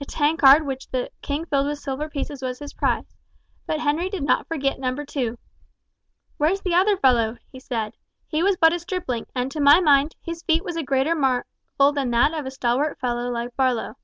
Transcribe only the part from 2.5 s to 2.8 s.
his